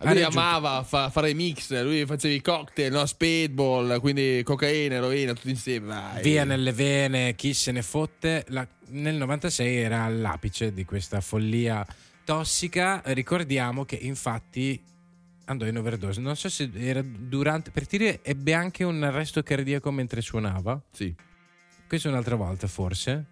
Lui 0.00 0.22
amava 0.22 0.84
fa- 0.84 1.10
fare 1.10 1.34
mix, 1.34 1.72
lui 1.82 2.06
faceva 2.06 2.32
i 2.34 2.40
cocktail, 2.40 2.92
no? 2.92 3.04
speedball, 3.04 3.98
quindi 4.00 4.42
cocaina, 4.44 4.94
eroina, 4.96 5.32
tutto 5.32 5.48
insieme. 5.48 5.86
Vai. 5.86 6.22
via 6.22 6.44
nelle 6.44 6.72
vene, 6.72 7.34
chi 7.34 7.52
se 7.52 7.72
ne 7.72 7.82
fotte. 7.82 8.44
La- 8.48 8.66
nel 8.90 9.16
96 9.16 9.76
era 9.76 10.04
all'apice 10.04 10.72
di 10.72 10.84
questa 10.84 11.20
follia 11.20 11.84
tossica. 12.24 13.02
Ricordiamo 13.06 13.84
che 13.84 13.96
infatti 13.96 14.80
andò 15.46 15.66
in 15.66 15.76
overdose. 15.78 16.20
Non 16.20 16.36
so 16.36 16.48
se 16.48 16.70
era 16.74 17.02
durante, 17.02 17.70
per 17.70 17.84
dire, 17.86 18.20
ebbe 18.22 18.54
anche 18.54 18.84
un 18.84 19.02
arresto 19.02 19.42
cardiaco 19.42 19.90
mentre 19.90 20.20
suonava. 20.20 20.80
Sì. 20.92 21.12
Questa 21.88 22.08
è 22.08 22.10
un'altra 22.12 22.36
volta, 22.36 22.66
forse. 22.68 23.24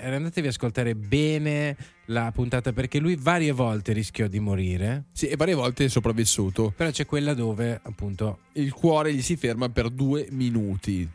Andatevi 0.00 0.46
ad 0.46 0.52
ascoltare 0.52 0.94
bene 0.94 1.76
la 2.06 2.30
puntata 2.32 2.72
perché 2.72 2.98
lui 2.98 3.16
varie 3.16 3.52
volte 3.52 3.92
rischiò 3.92 4.26
di 4.26 4.40
morire. 4.40 5.04
Sì, 5.12 5.26
e 5.26 5.36
varie 5.36 5.54
volte 5.54 5.84
è 5.84 5.88
sopravvissuto. 5.88 6.72
Però 6.76 6.90
c'è 6.90 7.06
quella 7.06 7.34
dove 7.34 7.80
appunto 7.82 8.40
Il 8.52 8.72
cuore 8.72 9.12
gli 9.14 9.22
si 9.22 9.36
ferma 9.36 9.68
per 9.68 9.90
due 9.90 10.28
minuti. 10.30 11.08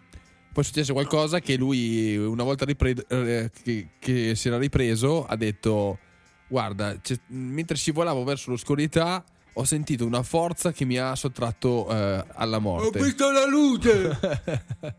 Poi 0.52 0.64
successe 0.64 0.92
qualcosa 0.92 1.40
che 1.40 1.56
lui, 1.56 2.18
una 2.18 2.44
volta 2.44 2.66
ripre- 2.66 3.06
eh, 3.08 3.52
che, 3.64 3.90
che 4.00 4.36
si 4.36 4.48
era 4.48 4.58
ripreso, 4.58 5.26
ha 5.26 5.36
detto: 5.36 6.00
Guarda, 6.48 7.00
c'è- 7.00 7.20
mentre 7.28 7.76
scivolavo 7.76 8.24
verso 8.24 8.50
l'oscurità, 8.50 9.24
ho 9.54 9.64
sentito 9.64 10.06
una 10.06 10.24
forza 10.24 10.72
che 10.72 10.86
mi 10.86 10.98
ha 10.98 11.16
sottratto 11.16 11.88
eh, 11.90 12.26
alla 12.34 12.60
morte. 12.60 13.00
la 13.32 13.46
luce! 13.46 14.20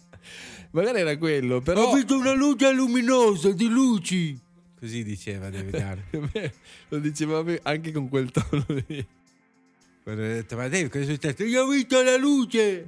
Magari 0.72 1.00
era 1.00 1.16
quello, 1.16 1.60
però. 1.60 1.92
una 1.92 2.34
luce 2.34 2.72
luminosa 2.72 3.52
di 3.52 3.68
luci! 3.68 4.38
Così 4.78 5.02
diceva 5.02 5.50
David 5.50 5.74
Arnold. 6.10 6.52
Lo 6.88 6.98
diceva 6.98 7.44
anche 7.62 7.92
con 7.92 8.08
quel 8.08 8.30
tono 8.30 8.64
lì. 8.86 9.06
Quando 10.02 10.22
ho 10.22 10.26
detto, 10.26 10.56
ma 10.56 10.68
Dave, 10.68 10.88
cosa 10.88 11.04
è 11.04 11.14
successo? 11.14 11.44
Io 11.44 11.64
ho 11.64 11.68
visto 11.68 12.02
la 12.02 12.16
luce! 12.16 12.86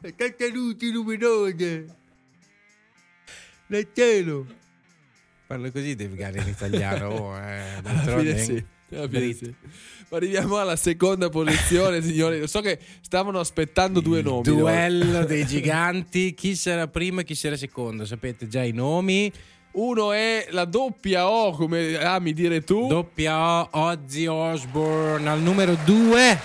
Tante 0.00 0.50
luci 0.50 0.90
luminose! 0.90 1.86
Nel 3.66 3.88
cielo! 3.92 4.46
Parla 5.46 5.70
così 5.70 5.94
Dave 5.94 6.16
Gary 6.16 6.40
in 6.40 6.48
italiano, 6.48 7.08
oh, 7.30 7.36
eh, 7.36 7.80
d'altronde 7.82 8.30
alla 8.30 8.38
fine 8.38 8.38
sì. 8.38 8.64
Ma 10.08 10.16
arriviamo 10.16 10.56
alla 10.58 10.76
seconda 10.76 11.28
posizione, 11.28 12.00
signori. 12.02 12.46
So 12.46 12.60
che 12.60 12.78
stavano 13.00 13.40
aspettando 13.40 14.00
due 14.00 14.22
nomi. 14.22 14.46
no? 14.48 14.54
Duello 14.54 15.24
dei 15.24 15.44
giganti, 15.48 16.34
chi 16.34 16.54
sarà 16.54 16.86
primo 16.86 17.20
e 17.20 17.24
chi 17.24 17.34
sarà 17.34 17.56
secondo? 17.56 18.04
Sapete 18.04 18.46
già 18.48 18.62
i 18.62 18.72
nomi. 18.72 19.30
Uno 19.72 20.12
è 20.12 20.46
la 20.50 20.64
doppia 20.64 21.28
O, 21.28 21.50
come 21.52 21.98
ami 21.98 22.32
dire 22.32 22.62
tu. 22.62 22.86
Doppia 22.86 23.60
O, 23.62 23.68
Ozzy 23.72 24.26
Osbourne 24.26 25.28
al 25.28 25.40
numero 25.42 25.76
2. 25.84 26.40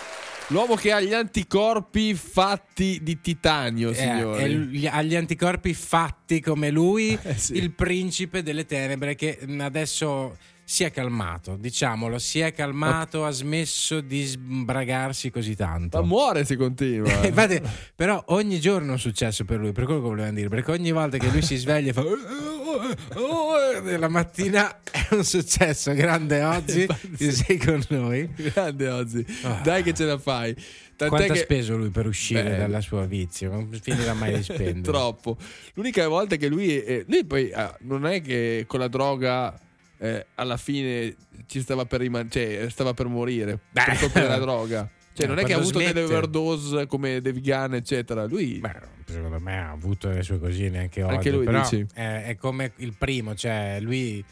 L'uomo 0.48 0.75
che 0.75 0.91
ha 0.91 1.00
gli 1.00 1.13
anticorpi 1.13 2.13
fatti 2.13 3.00
di 3.01 3.21
titanio, 3.21 3.91
Eh, 3.91 3.93
signori. 3.93 4.43
è 4.43 4.48
l- 4.50 4.89
agli 4.91 5.15
anticorpi 5.15 5.74
fatti 5.74 6.41
come 6.41 6.71
lui, 6.71 7.17
Eh, 7.24 7.38
sì. 7.38 7.53
il 7.55 7.71
principe 7.71 8.43
delle 8.43 8.65
tenebre 8.65 9.15
che 9.15 9.39
adesso 9.60 10.36
si 10.71 10.85
è 10.85 10.91
calmato, 10.91 11.57
diciamolo, 11.59 12.17
si 12.17 12.39
è 12.39 12.53
calmato, 12.53 13.25
ha 13.25 13.31
smesso 13.31 13.99
di 13.99 14.23
sbragarsi 14.23 15.29
così 15.29 15.53
tanto. 15.53 15.99
Ma 15.99 16.05
muore 16.05 16.45
se 16.45 16.55
continua. 16.55 17.11
Infatti, 17.27 17.61
però 17.93 18.23
ogni 18.27 18.57
giorno 18.61 18.87
è 18.87 18.91
un 18.91 18.99
successo 18.99 19.43
per 19.43 19.59
lui, 19.59 19.73
per 19.73 19.83
quello 19.83 19.99
che 19.99 20.07
volevamo 20.07 20.33
dire, 20.33 20.47
perché 20.47 20.71
ogni 20.71 20.93
volta 20.93 21.17
che 21.17 21.27
lui 21.27 21.41
si 21.41 21.57
sveglia 21.57 21.89
e 21.89 21.93
fa 21.93 22.03
"Oh, 22.05 23.97
la 23.97 24.07
mattina 24.07 24.79
è 24.89 25.07
un 25.09 25.25
successo, 25.25 25.91
grande 25.91 26.41
oggi, 26.41 26.87
ti 27.17 27.31
sei 27.33 27.57
con 27.57 27.83
noi. 27.89 28.29
Grande 28.33 28.87
Ozzy. 28.87 29.25
Ah. 29.41 29.59
Dai 29.61 29.83
che 29.83 29.93
ce 29.93 30.05
la 30.05 30.17
fai. 30.17 30.53
Tant'è 30.95 31.07
Quanto 31.09 31.33
ha 31.33 31.35
che... 31.35 31.41
speso 31.41 31.75
lui 31.75 31.89
per 31.89 32.07
uscire 32.07 32.43
Beh, 32.43 32.57
dalla 32.59 32.79
sua 32.79 33.05
vizio? 33.05 33.51
Non 33.51 33.77
finirà 33.81 34.13
mai 34.13 34.35
di 34.35 34.43
spendere. 34.43 34.79
Troppo. 34.89 35.35
L'unica 35.73 36.07
volta 36.07 36.37
che 36.37 36.47
lui, 36.47 36.81
eh, 36.81 37.03
lui 37.09 37.25
poi 37.25 37.51
ah, 37.51 37.75
non 37.81 38.05
è 38.05 38.21
che 38.21 38.63
con 38.67 38.79
la 38.79 38.87
droga 38.87 39.53
eh, 40.01 40.25
alla 40.36 40.58
fine 40.58 41.15
ci 41.46 41.62
stava 41.62 41.86
per 41.86 42.00
riman- 42.00 42.29
cioè 42.29 42.65
stava 42.70 42.93
per 42.93 43.05
morire 43.08 43.60
Beh. 43.72 43.84
per 43.86 44.00
colpa 44.00 44.20
della 44.22 44.39
droga. 44.39 44.89
Cioè, 45.13 45.25
Eh, 45.25 45.27
non 45.29 45.39
è 45.39 45.43
che 45.43 45.53
ha 45.53 45.58
avuto 45.58 45.77
delle 45.77 45.91
smette. 45.91 46.05
overdose 46.13 46.88
come 46.88 47.22
Dave 47.22 47.39
Gunn, 47.39 47.74
eccetera. 47.75 48.25
Lui 48.25 48.60
Beh, 48.60 48.75
secondo 49.05 49.39
me 49.39 49.60
ha 49.60 49.70
avuto 49.72 50.10
le 50.10 50.24
sue 50.24 50.39
cosine 50.39 50.79
anche 50.79 51.03
oggi. 51.03 51.15
Anche 51.15 51.31
lui, 51.31 51.46
però 51.46 51.62
dici? 51.62 51.86
È, 51.93 52.24
è 52.27 52.36
come 52.38 52.72
il 52.77 52.96
primo, 52.98 53.36
cioè 53.36 53.77
lui 53.81 54.24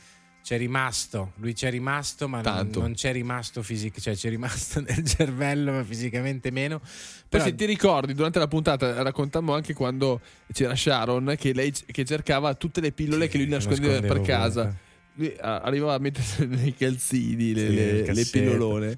c'è 0.42 0.58
rimasto, 0.58 1.34
lui 1.36 1.54
c'è 1.54 1.70
rimasto, 1.70 2.28
ma 2.30 2.42
non, 2.42 2.70
non 2.74 2.94
c'è 2.94 3.12
rimasto 3.12 3.62
fisico, 3.62 4.00
cioè 4.00 4.16
c'è 4.16 4.30
rimasto 4.30 4.80
nel 4.88 5.04
cervello, 5.04 5.74
ma 5.74 5.84
fisicamente 5.84 6.50
meno. 6.50 6.80
Poi 6.80 6.90
Però, 7.28 7.44
se 7.44 7.54
ti 7.56 7.66
ricordi, 7.66 8.14
durante 8.14 8.40
la 8.40 8.48
puntata 8.48 9.04
raccontammo 9.04 9.54
anche 9.54 9.74
quando 9.74 10.22
c'era 10.54 10.76
Sharon 10.76 11.36
che 11.38 11.54
lei 11.54 11.72
che 11.92 12.06
cercava 12.06 12.56
tutte 12.56 12.80
le 12.82 12.92
pillole 12.94 13.26
Sì, 13.26 13.32
che 13.32 13.38
lui 13.38 13.48
che 13.48 13.52
nascondeva 13.54 14.00
per 14.00 14.02
nascondeva 14.02 14.38
casa. 14.38 14.60
ovunque. 14.62 14.88
Lui 15.14 15.36
ah, 15.40 15.60
arrivava 15.62 15.96
a 15.96 16.00
mettere 16.00 16.46
nei 16.48 16.74
calzini 16.74 17.54
le, 17.54 17.68
Sì, 17.68 17.74
le- 17.76 18.02
nel 18.04 18.16
le 18.16 18.26
pillolone. 18.26 18.98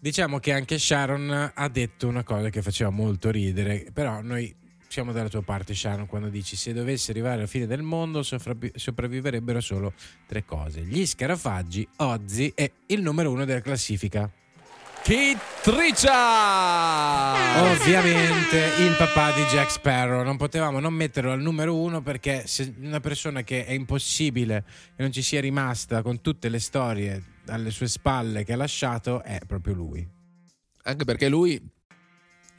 diciamo 0.00 0.38
che 0.38 0.52
anche 0.52 0.78
Sharon 0.78 1.52
ha 1.54 1.68
detto 1.68 2.08
una 2.08 2.22
cosa 2.24 2.48
che 2.50 2.62
faceva 2.62 2.90
molto 2.90 3.30
ridere, 3.30 3.86
però 3.92 4.20
noi 4.22 4.54
siamo 4.88 5.12
dalla 5.12 5.28
tua 5.30 5.42
parte, 5.42 5.74
Sharon, 5.74 6.06
quando 6.06 6.28
dici 6.28 6.54
se 6.54 6.72
dovesse 6.74 7.12
arrivare 7.12 7.36
alla 7.36 7.46
fine 7.46 7.66
del 7.66 7.80
mondo 7.82 8.22
sopravvi- 8.22 8.72
sopravviverebbero 8.74 9.60
solo 9.60 9.94
tre 10.26 10.44
cose: 10.44 10.82
gli 10.82 11.06
scarafaggi, 11.06 11.86
Ozzy 11.96 12.52
e 12.54 12.72
il 12.86 13.00
numero 13.00 13.30
uno 13.30 13.44
della 13.46 13.60
classifica. 13.62 14.30
Richard! 15.64 16.60
Ovviamente 17.80 18.56
il 18.78 18.94
papà 18.96 19.32
di 19.32 19.42
Jack 19.44 19.70
Sparrow. 19.72 20.22
Non 20.22 20.36
potevamo 20.36 20.78
non 20.78 20.94
metterlo 20.94 21.32
al 21.32 21.40
numero 21.40 21.76
uno 21.76 22.02
perché 22.02 22.46
se 22.46 22.72
una 22.80 23.00
persona 23.00 23.42
che 23.42 23.66
è 23.66 23.72
impossibile 23.72 24.64
che 24.94 25.02
non 25.02 25.10
ci 25.10 25.22
sia 25.22 25.40
rimasta 25.40 26.02
con 26.02 26.20
tutte 26.20 26.48
le 26.48 26.60
storie 26.60 27.22
alle 27.48 27.72
sue 27.72 27.88
spalle 27.88 28.44
che 28.44 28.52
ha 28.52 28.56
lasciato 28.56 29.22
è 29.24 29.40
proprio 29.44 29.74
lui. 29.74 30.08
Anche 30.84 31.04
perché 31.04 31.28
lui 31.28 31.60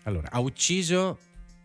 Allora, 0.04 0.30
ha 0.30 0.40
ucciso 0.40 1.18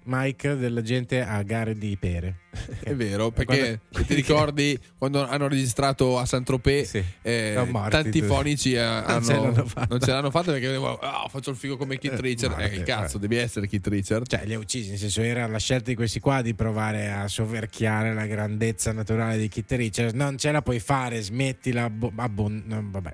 Mike 0.09 0.57
della 0.57 0.81
gente 0.83 1.21
a 1.23 1.43
gare 1.43 1.75
di 1.77 1.97
pere. 1.99 2.39
È 2.81 2.95
vero, 2.95 3.31
perché 3.31 3.81
Quando- 3.91 4.09
ti 4.09 4.15
ricordi 4.15 4.79
quando 4.97 5.25
hanno 5.27 5.47
registrato 5.49 6.19
a 6.19 6.25
Saint-Tropez 6.25 6.89
Sì, 6.89 7.05
eh, 7.23 7.63
morti 7.71 7.91
tanti 7.91 8.23
fonici 8.23 8.73
eh, 8.73 8.79
hanno- 8.79 9.23
ce 9.25 9.33
l'hanno 9.35 9.67
fatta. 9.67 9.87
non 9.91 10.01
ce 10.01 10.11
l'hanno 10.11 10.31
fatta 10.31 10.53
perché 10.53 10.75
"Ah, 11.03 11.27
faccio 11.29 11.51
il 11.51 11.57
figo 11.57 11.77
come 11.77 11.99
Keith 11.99 12.15
Eh, 12.19 12.21
Richard. 12.23 12.59
morte, 12.59 12.73
Eh, 12.75 12.83
cazzo, 12.83 13.19
vabbè. 13.19 13.29
devi 13.29 13.37
essere 13.41 13.69
Keith 13.69 13.87
Richard. 13.87 14.27
Cioè, 14.27 14.45
li 14.47 14.55
ha 14.55 14.59
uccisi, 14.59 14.89
nel 14.91 14.99
senso 14.99 15.21
era 15.21 15.47
la 15.47 15.59
scelta 15.59 15.91
di 15.91 15.95
questi 15.95 16.21
qua 16.21 16.41
di 16.43 16.55
provare 16.55 17.11
a 17.13 17.29
soverchiare 17.29 18.15
la 18.15 18.27
grandezza 18.27 18.93
naturale 18.93 19.37
di 19.39 19.49
Kit 19.49 19.71
Richards. 19.73 20.15
Non 20.15 20.39
ce 20.39 20.51
la 20.51 20.63
puoi 20.63 20.81
fare, 20.81 21.21
smettila. 21.21 21.91
Bo- 21.91 22.13
abbon- 22.17 22.89
vabbè. 22.91 23.13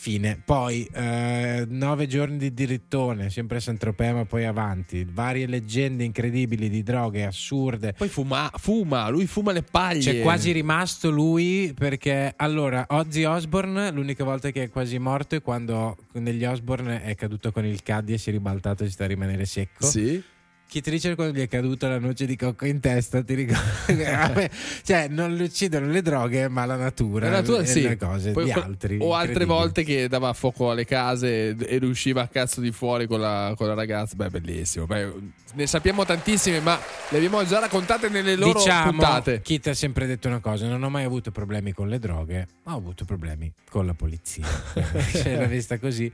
Fine. 0.00 0.40
Poi 0.44 0.88
eh, 0.92 1.66
nove 1.68 2.06
giorni 2.06 2.38
di 2.38 2.54
dirittone, 2.54 3.30
sempre 3.30 3.56
a 3.56 3.60
Saint-Tropez, 3.60 4.12
ma 4.12 4.24
poi 4.26 4.44
avanti. 4.44 5.04
Varie 5.04 5.48
leggende 5.48 6.04
incredibili 6.04 6.68
di 6.68 6.84
droghe 6.84 7.24
assurde. 7.24 7.94
Poi 7.94 8.08
fuma, 8.08 8.48
fuma, 8.54 9.08
lui 9.08 9.26
fuma 9.26 9.50
le 9.50 9.62
paglie. 9.62 10.00
C'è 10.00 10.20
quasi 10.22 10.52
rimasto 10.52 11.10
lui 11.10 11.74
perché 11.76 12.32
allora 12.36 12.86
Ozzy 12.90 13.24
Osbourne 13.24 13.90
l'unica 13.90 14.22
volta 14.22 14.52
che 14.52 14.62
è 14.62 14.70
quasi 14.70 15.00
morto 15.00 15.34
è 15.34 15.42
quando 15.42 15.96
negli 16.12 16.44
Osbourne 16.44 17.02
è 17.02 17.16
caduto 17.16 17.50
con 17.50 17.64
il 17.64 17.82
caddy 17.82 18.12
e 18.12 18.18
si 18.18 18.28
è 18.28 18.32
ribaltato 18.32 18.84
e 18.84 18.90
sta 18.90 19.02
a 19.02 19.08
rimanere 19.08 19.46
secco. 19.46 19.84
Sì. 19.84 20.22
Keith 20.68 20.86
Richard 20.88 21.14
quando 21.14 21.38
gli 21.38 21.42
è 21.42 21.48
caduta 21.48 21.88
la 21.88 21.98
noce 21.98 22.26
di 22.26 22.36
cocco 22.36 22.66
in 22.66 22.78
testa, 22.78 23.22
ti 23.22 23.32
ricordi? 23.32 24.02
Vabbè, 24.04 24.50
cioè, 24.84 25.08
non 25.08 25.34
lo 25.34 25.44
uccidono 25.44 25.86
le 25.86 26.02
droghe, 26.02 26.48
ma 26.48 26.66
la 26.66 26.76
natura, 26.76 27.30
La 27.30 27.36
natura, 27.36 27.62
e 27.62 27.66
sì. 27.66 27.80
le 27.80 27.96
cose 27.96 28.32
Poi 28.32 28.52
altri. 28.52 28.98
O 29.00 29.14
altre 29.14 29.46
volte 29.46 29.82
che 29.82 30.08
dava 30.08 30.30
fuoco 30.34 30.70
alle 30.70 30.84
case 30.84 31.56
e- 31.56 31.78
riusciva 31.78 32.20
a 32.20 32.28
cazzo 32.28 32.60
di 32.60 32.70
fuori 32.70 33.06
con 33.06 33.18
la, 33.18 33.54
con 33.56 33.66
la 33.66 33.72
ragazza. 33.72 34.14
Beh, 34.14 34.28
bellissimo. 34.28 34.84
Beh, 34.84 35.10
ne 35.54 35.66
sappiamo 35.66 36.04
tantissime, 36.04 36.60
ma 36.60 36.78
le 37.08 37.16
abbiamo 37.16 37.42
già 37.46 37.60
raccontate 37.60 38.10
nelle 38.10 38.36
loro 38.36 38.58
diciamo, 38.58 38.90
puntate. 38.90 39.40
Keith 39.40 39.68
ha 39.68 39.74
sempre 39.74 40.06
detto 40.06 40.28
una 40.28 40.40
cosa: 40.40 40.68
non 40.68 40.82
ho 40.82 40.90
mai 40.90 41.04
avuto 41.04 41.30
problemi 41.30 41.72
con 41.72 41.88
le 41.88 41.98
droghe, 41.98 42.46
ma 42.64 42.74
ho 42.74 42.76
avuto 42.76 43.06
problemi 43.06 43.50
con 43.70 43.86
la 43.86 43.94
polizia. 43.94 44.44
Se 45.12 45.32
l'ha 45.34 45.46
vista 45.46 45.78
così. 45.78 46.12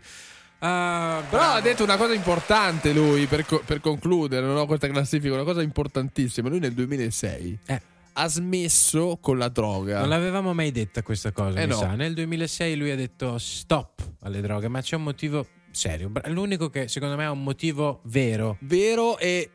Ah, 0.66 1.22
Però 1.28 1.42
ha 1.42 1.60
detto 1.60 1.82
una 1.84 1.98
cosa 1.98 2.14
importante 2.14 2.92
lui 2.94 3.26
per, 3.26 3.44
co- 3.44 3.62
per 3.66 3.80
concludere 3.80 4.46
no, 4.46 4.64
questa 4.64 4.88
classifica, 4.88 5.34
una 5.34 5.44
cosa 5.44 5.60
importantissima. 5.60 6.48
Lui 6.48 6.58
nel 6.58 6.72
2006 6.72 7.58
Eh. 7.66 7.82
ha 8.14 8.28
smesso 8.28 9.18
con 9.20 9.36
la 9.36 9.48
droga. 9.48 10.00
Non 10.00 10.08
l'avevamo 10.08 10.54
mai 10.54 10.70
detta 10.72 11.02
questa 11.02 11.32
cosa, 11.32 11.58
Eh 11.60 11.66
mi 11.66 11.72
no. 11.72 11.76
sa. 11.78 11.94
Nel 11.94 12.14
2006 12.14 12.76
lui 12.76 12.90
ha 12.90 12.96
detto 12.96 13.36
stop 13.36 14.00
alle 14.22 14.40
droghe, 14.40 14.68
ma 14.68 14.80
c'è 14.80 14.96
un 14.96 15.02
motivo 15.02 15.46
serio. 15.70 16.10
L'unico 16.28 16.70
che 16.70 16.88
secondo 16.88 17.16
me 17.16 17.26
ha 17.26 17.30
un 17.30 17.42
motivo 17.42 18.00
vero. 18.04 18.56
Vero 18.60 19.18
e 19.18 19.50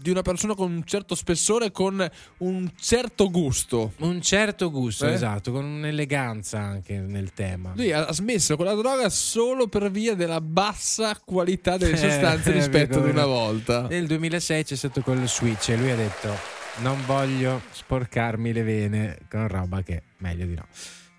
di 0.00 0.08
una 0.10 0.22
persona 0.22 0.54
con 0.54 0.72
un 0.72 0.84
certo 0.84 1.14
spessore, 1.14 1.70
con 1.70 2.08
un 2.38 2.70
certo 2.80 3.30
gusto. 3.30 3.92
Un 3.98 4.22
certo 4.22 4.70
gusto, 4.70 5.06
Eh? 5.06 5.12
esatto, 5.12 5.52
con 5.52 5.64
un'eleganza 5.64 6.58
anche 6.58 6.98
nel 6.98 7.34
tema. 7.34 7.72
Lui 7.74 7.92
ha 7.92 8.10
smesso 8.12 8.56
con 8.56 8.64
la 8.64 8.74
droga 8.74 9.10
solo 9.10 9.68
per 9.68 9.90
via 9.90 10.14
della 10.14 10.40
bassa 10.40 11.18
qualità 11.22 11.76
delle 11.76 11.88
Eh, 12.00 12.10
sostanze 12.10 12.50
eh, 12.50 12.54
rispetto 12.54 12.98
ad 12.98 13.08
una 13.08 13.26
volta. 13.26 13.86
Nel 13.88 14.06
2006 14.06 14.64
c'è 14.64 14.76
stato 14.76 15.02
quel 15.02 15.28
switch 15.28 15.68
e 15.70 15.76
lui 15.76 15.90
ha 15.90 15.96
detto 15.96 16.34
non 16.78 16.98
voglio 17.04 17.60
sporcarmi 17.72 18.52
le 18.52 18.62
vene 18.62 19.18
con 19.28 19.46
roba 19.48 19.82
che 19.82 20.02
meglio 20.18 20.46
di 20.46 20.54
no. 20.54 20.66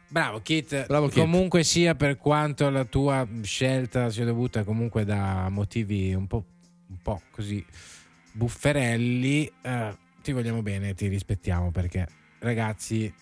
Bravo 0.08 0.42
Kit. 0.42 0.88
Bravo, 0.88 1.08
Kit. 1.08 1.20
Comunque 1.20 1.64
sia 1.64 1.94
per 1.94 2.18
quanto 2.18 2.70
la 2.70 2.84
tua 2.84 3.28
scelta 3.44 4.10
sia 4.10 4.26
dovuta 4.26 4.64
comunque 4.64 5.06
da 5.06 5.48
motivi 5.50 6.14
un 6.14 6.26
po', 6.26 6.44
un 6.90 6.98
po' 7.02 7.22
così 7.32 7.64
bufferelli, 8.32 9.52
eh, 9.62 9.98
ti 10.22 10.32
vogliamo 10.32 10.62
bene, 10.62 10.94
ti 10.94 11.08
rispettiamo 11.08 11.72
perché 11.72 12.08
ragazzi 12.40 13.14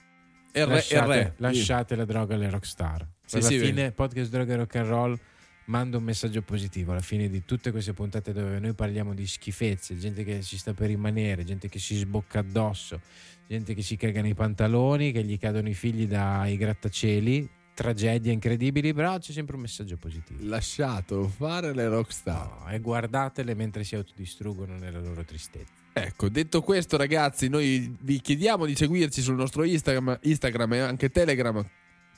re, 0.51 0.65
lasciate, 0.65 1.33
lasciate 1.37 1.95
la 1.95 2.05
droga 2.05 2.35
alle 2.35 2.49
rockstar. 2.49 3.07
Sì, 3.25 3.37
Alla 3.37 3.45
sì, 3.45 3.59
fine, 3.59 3.91
podcast 3.91 4.31
droga 4.31 4.53
e 4.53 4.55
rock 4.57 4.75
and 4.75 4.87
roll 4.87 5.19
manda 5.65 5.97
un 5.97 6.03
messaggio 6.03 6.41
positivo. 6.41 6.91
Alla 6.91 7.01
fine 7.01 7.29
di 7.29 7.45
tutte 7.45 7.71
queste 7.71 7.93
puntate 7.93 8.33
dove 8.33 8.59
noi 8.59 8.73
parliamo 8.73 9.13
di 9.13 9.25
schifezze, 9.25 9.97
gente 9.97 10.23
che 10.23 10.41
ci 10.41 10.57
sta 10.57 10.73
per 10.73 10.87
rimanere, 10.87 11.43
gente 11.43 11.69
che 11.69 11.79
si 11.79 11.95
sbocca 11.95 12.39
addosso, 12.39 12.99
gente 13.47 13.73
che 13.73 13.81
si 13.81 13.95
caga 13.95 14.21
nei 14.21 14.33
pantaloni, 14.33 15.11
che 15.11 15.23
gli 15.23 15.37
cadono 15.37 15.69
i 15.69 15.75
figli 15.75 16.07
dai 16.07 16.57
grattacieli, 16.57 17.49
tragedie 17.79 18.33
incredibili, 18.33 18.93
però 18.93 19.17
c'è 19.19 19.31
sempre 19.31 19.55
un 19.55 19.61
messaggio 19.61 19.95
positivo. 19.95 20.37
Lasciato 20.43 21.29
fare 21.29 21.73
le 21.73 21.87
rockstar. 21.87 22.57
No, 22.59 22.69
e 22.69 22.79
guardatele 22.81 23.53
mentre 23.53 23.85
si 23.85 23.95
autodistruggono 23.95 24.77
nella 24.77 24.99
loro 24.99 25.23
tristezza. 25.23 25.71
Ecco, 25.93 26.27
detto 26.27 26.61
questo, 26.61 26.97
ragazzi, 26.97 27.47
noi 27.47 27.95
vi 28.01 28.19
chiediamo 28.19 28.65
di 28.65 28.75
seguirci 28.75 29.21
sul 29.21 29.35
nostro 29.35 29.63
Instagram, 29.63 30.19
Instagram 30.23 30.73
e 30.73 30.79
anche 30.79 31.09
Telegram. 31.09 31.65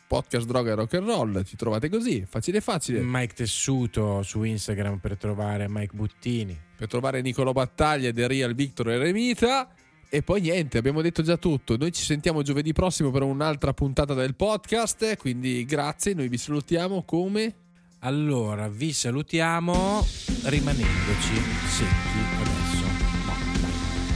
Podcast 0.08 0.48
Droga 0.48 0.72
e 0.72 0.76
Rock 0.76 0.96
and 0.96 1.08
Roll, 1.08 1.44
ci 1.44 1.56
trovate 1.56 1.90
così, 1.90 2.26
facile 2.28 2.60
facile. 2.60 3.00
Mike 3.02 3.36
Tessuto 3.36 4.24
su 4.24 4.42
Instagram 4.42 4.98
per 4.98 5.16
trovare 5.16 5.70
Mike 5.70 5.96
Buttini. 5.96 6.60
Per 6.76 6.88
trovare 6.88 7.22
Nicolo 7.22 7.52
Battaglia, 7.52 8.12
The 8.12 8.28
Real 8.28 8.56
Victor 8.56 8.90
Eremita. 8.90 9.70
E 10.14 10.24
poi 10.24 10.42
niente, 10.42 10.78
abbiamo 10.78 11.02
detto 11.02 11.22
già 11.24 11.38
tutto. 11.38 11.78
Noi 11.78 11.94
ci 11.94 12.04
sentiamo 12.04 12.42
giovedì 12.42 12.74
prossimo 12.74 13.12
per 13.12 13.22
un'altra 13.22 13.74
puntata 13.74 14.14
del 14.14 14.36
podcast. 14.36 15.16
Quindi 15.16 15.64
grazie, 15.64 16.14
noi 16.14 16.28
vi 16.28 16.38
salutiamo 16.38 17.04
come. 17.04 17.56
Allora, 18.00 18.68
vi 18.68 18.92
salutiamo 18.92 20.06
rimanendoci 20.44 21.34
secchi 21.66 22.20
adesso. 22.42 22.86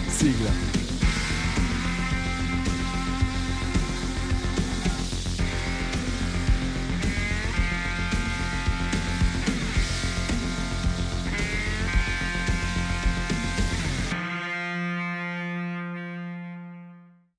Sigla. 0.09 0.74